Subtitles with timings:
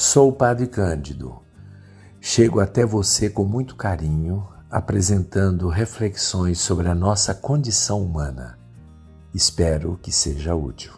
[0.00, 1.40] Sou o Padre Cândido.
[2.20, 8.56] Chego até você com muito carinho, apresentando reflexões sobre a nossa condição humana.
[9.34, 10.92] Espero que seja útil.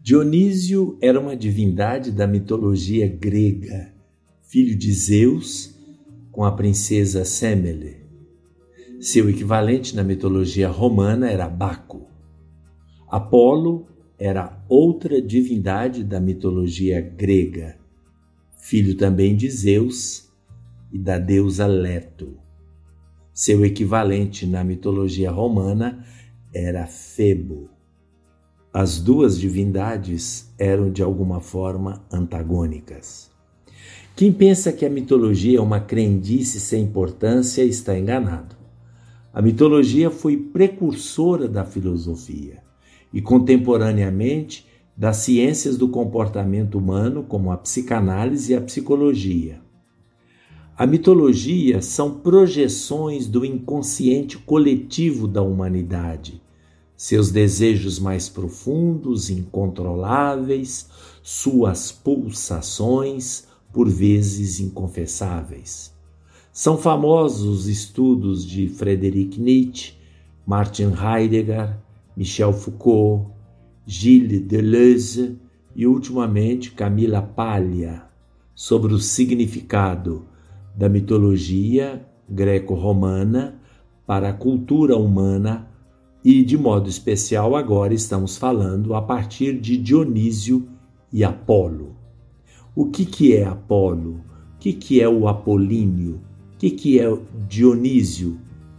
[0.00, 3.94] Dionísio era uma divindade da mitologia grega,
[4.42, 5.78] filho de Zeus
[6.32, 8.03] com a princesa Semele.
[9.04, 12.08] Seu equivalente na mitologia romana era Baco.
[13.06, 13.86] Apolo
[14.18, 17.76] era outra divindade da mitologia grega,
[18.56, 20.32] filho também de Zeus
[20.90, 22.38] e da deusa Leto.
[23.30, 26.02] Seu equivalente na mitologia romana
[26.50, 27.68] era Febo.
[28.72, 33.30] As duas divindades eram de alguma forma antagônicas.
[34.16, 38.63] Quem pensa que a mitologia é uma crendice sem importância está enganado.
[39.34, 42.62] A mitologia foi precursora da filosofia
[43.12, 49.60] e, contemporaneamente, das ciências do comportamento humano, como a psicanálise e a psicologia.
[50.76, 56.40] A mitologia são projeções do inconsciente coletivo da humanidade
[56.96, 60.88] seus desejos mais profundos, incontroláveis,
[61.22, 65.93] suas pulsações, por vezes inconfessáveis.
[66.56, 69.94] São famosos os estudos de Friedrich Nietzsche,
[70.46, 71.76] Martin Heidegger,
[72.16, 73.28] Michel Foucault,
[73.84, 75.36] Gilles Deleuze
[75.74, 78.04] e, ultimamente, Camila Paglia,
[78.54, 80.26] sobre o significado
[80.76, 83.60] da mitologia greco-romana
[84.06, 85.68] para a cultura humana
[86.24, 90.68] e, de modo especial, agora estamos falando a partir de Dionísio
[91.12, 91.96] e Apolo.
[92.76, 94.20] O que, que é Apolo?
[94.54, 96.20] O que, que é o Apolíneo?
[96.64, 97.04] Que, que é
[97.46, 98.38] Dionísio?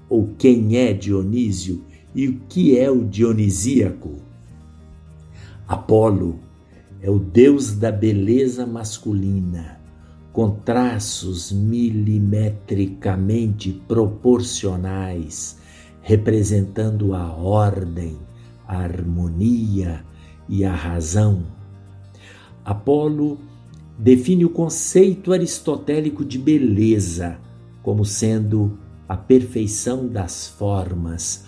[0.09, 1.83] Ou quem é Dionísio?
[2.15, 4.15] E o que é o dionisíaco?
[5.67, 6.39] Apolo
[6.99, 9.79] é o deus da beleza masculina,
[10.33, 15.59] com traços milimetricamente proporcionais
[16.01, 18.17] representando a ordem,
[18.67, 20.03] a harmonia
[20.49, 21.43] e a razão.
[22.63, 23.37] Apolo
[23.95, 27.45] define o conceito aristotélico de beleza
[27.85, 31.45] como sendo a perfeição das formas,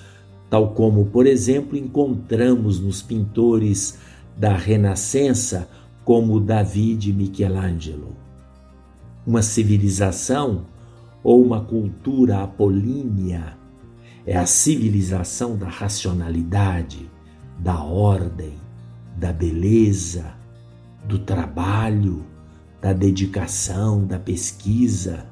[0.51, 3.97] tal como, por exemplo, encontramos nos pintores
[4.37, 5.67] da Renascença,
[6.05, 8.15] como David e Michelangelo.
[9.25, 10.67] Uma civilização
[11.23, 13.57] ou uma cultura apolínea
[14.23, 17.09] é a civilização da racionalidade,
[17.57, 18.53] da ordem,
[19.17, 20.35] da beleza,
[21.03, 22.23] do trabalho,
[22.79, 25.25] da dedicação, da pesquisa,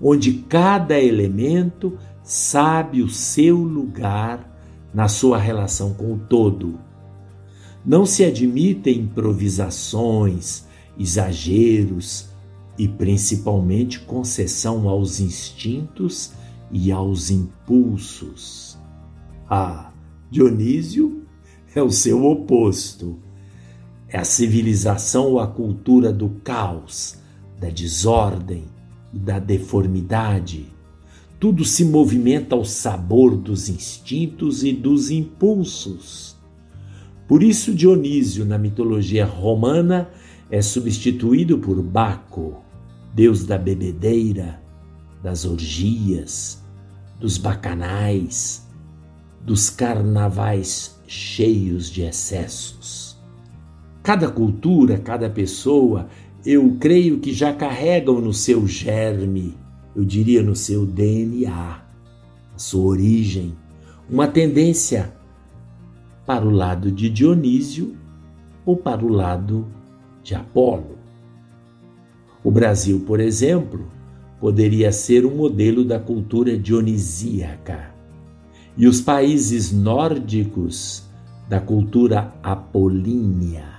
[0.00, 4.48] onde cada elemento sabe o seu lugar
[4.92, 6.78] na sua relação com o todo.
[7.84, 10.64] Não se admitem improvisações,
[10.98, 12.28] exageros
[12.76, 16.32] e principalmente concessão aos instintos
[16.70, 18.78] e aos impulsos.
[19.48, 19.90] Ah,
[20.30, 21.22] Dionísio
[21.74, 23.18] é o seu oposto.
[24.08, 27.18] É a civilização ou a cultura do caos,
[27.58, 28.64] da desordem
[29.12, 30.66] da deformidade.
[31.40, 36.36] Tudo se movimenta ao sabor dos instintos e dos impulsos.
[37.26, 40.08] Por isso, Dionísio, na mitologia romana,
[40.50, 42.62] é substituído por Baco,
[43.14, 44.60] deus da bebedeira,
[45.22, 46.62] das orgias,
[47.20, 48.66] dos bacanais,
[49.44, 53.18] dos carnavais cheios de excessos.
[54.02, 56.08] Cada cultura, cada pessoa,
[56.44, 59.56] eu creio que já carregam no seu germe,
[59.94, 61.52] eu diria no seu DNA,
[62.54, 63.56] a sua origem,
[64.08, 65.12] uma tendência
[66.24, 67.96] para o lado de Dionísio
[68.64, 69.66] ou para o lado
[70.22, 70.98] de Apolo.
[72.44, 73.90] O Brasil, por exemplo,
[74.40, 77.92] poderia ser um modelo da cultura dionisíaca.
[78.76, 81.02] E os países nórdicos
[81.48, 83.77] da cultura apolínea.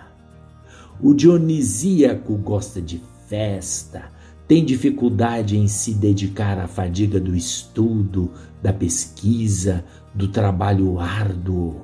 [1.01, 4.12] O dionisíaco gosta de festa,
[4.48, 8.31] tem dificuldade em se dedicar à fadiga do estudo,
[8.62, 11.81] da pesquisa, do trabalho árduo.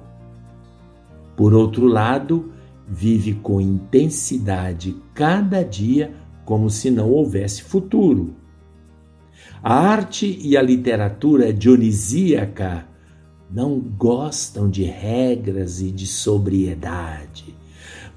[1.38, 2.52] Por outro lado,
[2.88, 6.14] vive com intensidade cada dia
[6.44, 8.36] como se não houvesse futuro.
[9.64, 12.88] A arte e a literatura dionisíaca
[13.50, 17.56] não gostam de regras e de sobriedade,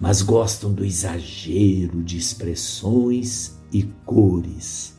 [0.01, 4.97] mas gostam do exagero de expressões e cores.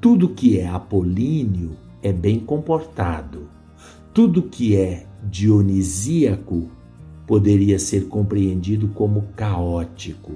[0.00, 1.72] Tudo que é apolíneo
[2.02, 3.48] é bem comportado.
[4.12, 6.68] Tudo que é dionisíaco
[7.26, 10.32] poderia ser compreendido como caótico.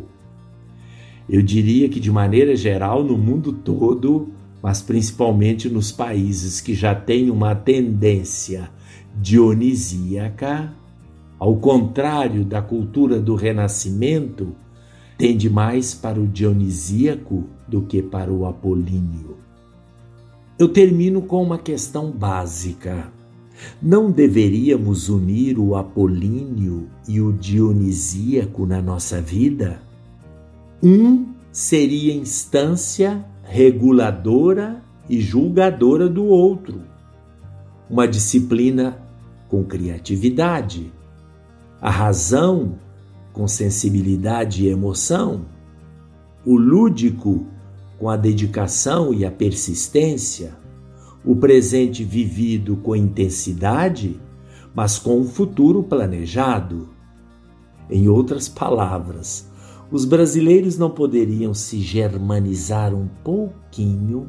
[1.28, 4.28] Eu diria que, de maneira geral, no mundo todo,
[4.62, 8.70] mas principalmente nos países que já têm uma tendência
[9.20, 10.72] dionisíaca,
[11.38, 14.54] ao contrário da cultura do Renascimento,
[15.16, 19.36] tende mais para o dionisíaco do que para o apolíneo.
[20.58, 23.12] Eu termino com uma questão básica.
[23.80, 29.80] Não deveríamos unir o apolíneo e o dionisíaco na nossa vida?
[30.82, 36.82] Um seria instância reguladora e julgadora do outro.
[37.88, 38.98] Uma disciplina
[39.48, 40.92] com criatividade,
[41.80, 42.78] a razão
[43.32, 45.46] com sensibilidade e emoção,
[46.44, 47.46] o lúdico
[47.98, 50.56] com a dedicação e a persistência,
[51.24, 54.20] o presente vivido com intensidade,
[54.74, 56.88] mas com um futuro planejado.
[57.90, 59.48] Em outras palavras,
[59.90, 64.28] os brasileiros não poderiam se germanizar um pouquinho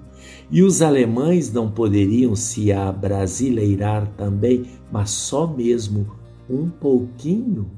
[0.49, 6.19] e os alemães não poderiam se abrasileirar também, mas só mesmo
[6.49, 7.69] um pouquinho?